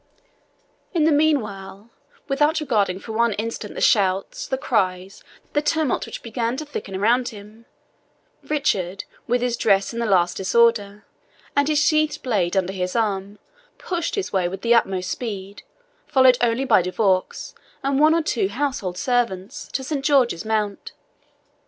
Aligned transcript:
In 0.95 1.03
the 1.03 1.11
meanwhile, 1.11 1.91
without 2.27 2.59
regarding 2.59 2.97
for 2.97 3.11
one 3.11 3.33
instant 3.33 3.75
the 3.75 3.81
shouts, 3.81 4.47
the 4.47 4.57
cries, 4.57 5.23
the 5.53 5.61
tumult 5.61 6.07
which 6.07 6.23
began 6.23 6.57
to 6.57 6.65
thicken 6.65 6.95
around 6.95 7.29
him, 7.29 7.65
Richard, 8.41 9.03
with 9.27 9.41
his 9.41 9.55
dress 9.55 9.93
in 9.93 9.99
the 9.99 10.07
last 10.07 10.37
disorder, 10.37 11.05
and 11.55 11.67
his 11.67 11.77
sheathed 11.85 12.23
blade 12.23 12.57
under 12.57 12.73
his 12.73 12.95
arm, 12.95 13.37
pursued 13.77 14.15
his 14.15 14.33
way 14.33 14.47
with 14.47 14.63
the 14.63 14.73
utmost 14.73 15.11
speed, 15.11 15.61
followed 16.07 16.39
only 16.41 16.65
by 16.65 16.81
De 16.81 16.91
Vaux 16.91 17.53
and 17.83 17.99
one 17.99 18.15
or 18.15 18.23
two 18.23 18.47
household 18.47 18.97
servants, 18.97 19.67
to 19.67 19.83
Saint 19.83 20.03
George's 20.03 20.43
Mount. 20.43 20.93